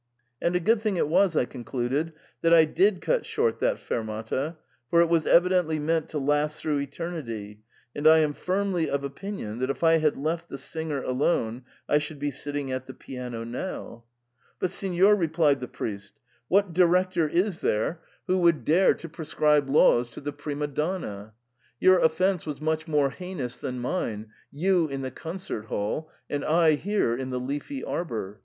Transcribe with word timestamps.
* 0.23 0.41
And 0.41 0.55
a 0.55 0.59
good 0.59 0.81
thing 0.81 0.97
it 0.97 1.07
was,* 1.07 1.37
I 1.37 1.45
concluded, 1.45 2.13
* 2.27 2.41
that 2.41 2.55
I 2.55 2.65
did 2.65 3.01
cut 3.01 3.23
short 3.23 3.59
XhsXfermatay 3.59 4.55
for 4.89 4.99
it 4.99 5.09
was 5.09 5.27
evidently 5.27 5.77
meant 5.77 6.09
to 6.09 6.17
last 6.17 6.59
through 6.59 6.79
eternity, 6.79 7.61
and 7.95 8.07
I 8.07 8.17
am 8.17 8.33
firmly 8.33 8.89
of 8.89 9.03
opinion 9.03 9.59
that 9.59 9.69
if 9.69 9.83
I 9.83 9.97
had 9.97 10.17
left 10.17 10.49
the 10.49 10.57
singer 10.57 11.03
alone, 11.03 11.65
I 11.87 11.99
should 11.99 12.17
be 12.17 12.31
sitting 12.31 12.71
at 12.71 12.87
the 12.87 12.95
piano 12.95 13.43
now.' 13.43 14.05
* 14.31 14.59
But, 14.59 14.71
signor,' 14.71 15.13
re 15.13 15.27
plied 15.27 15.59
the 15.59 15.67
priest, 15.67 16.13
'what 16.47 16.73
director 16.73 17.27
is 17.27 17.59
there 17.59 18.01
who 18.25 18.39
would 18.39 18.65
56 18.65 18.65
THE 18.65 18.71
PERM 18.73 18.79
ATA. 18.79 18.81
dare 18.81 18.93
to 18.95 19.09
prescribe 19.09 19.69
laws 19.69 20.09
to 20.09 20.19
the 20.19 20.33
prima 20.33 20.65
donna? 20.65 21.33
Your 21.79 21.99
of 21.99 22.13
fence 22.13 22.47
was 22.47 22.59
much 22.59 22.87
more 22.87 23.11
heinous 23.11 23.55
than 23.55 23.77
mine, 23.77 24.31
you 24.51 24.87
in 24.87 25.03
the 25.03 25.11
concert 25.11 25.65
hall, 25.65 26.09
and 26.27 26.43
I 26.43 26.73
here 26.73 27.15
in 27.15 27.29
the 27.29 27.39
leafy 27.39 27.83
arbour. 27.83 28.39